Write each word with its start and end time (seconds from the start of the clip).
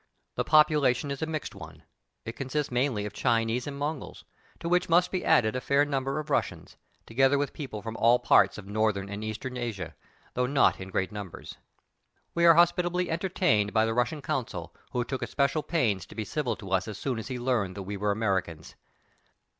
The 0.33 0.43
population 0.43 1.11
is 1.11 1.21
a 1.21 1.27
mixed 1.27 1.53
one; 1.53 1.83
it 2.25 2.35
consists 2.35 2.71
mainly 2.71 3.05
of 3.05 3.13
Chinese 3.13 3.67
and 3.67 3.77
Mongols, 3.77 4.25
to 4.59 4.67
which 4.67 4.89
must 4.89 5.11
be 5.11 5.23
added 5.23 5.55
a 5.55 5.61
fair 5.61 5.85
number 5.85 6.17
of 6.17 6.31
Russians, 6.31 6.75
together 7.05 7.37
with 7.37 7.53
people 7.53 7.83
from 7.83 7.95
all 7.97 8.17
parts 8.17 8.57
of 8.57 8.65
Northern 8.65 9.09
and 9.09 9.23
Eastern 9.23 9.57
Asia, 9.57 9.93
though 10.33 10.47
not 10.47 10.81
in 10.81 10.89
great 10.89 11.11
numbers. 11.11 11.57
We 12.33 12.45
are 12.47 12.55
hospitably 12.55 13.11
entertained 13.11 13.73
by 13.73 13.85
the 13.85 13.93
Russian 13.93 14.23
consul, 14.23 14.75
who 14.89 15.05
took 15.05 15.21
especial 15.21 15.61
pains 15.61 16.07
to 16.07 16.15
be 16.15 16.25
civil 16.25 16.55
to 16.55 16.71
us 16.71 16.87
as 16.87 16.97
soon 16.97 17.19
as 17.19 17.27
he 17.27 17.37
learned 17.37 17.75
that 17.77 17.83
we 17.83 17.95
were 17.95 18.09
Americans. 18.11 18.73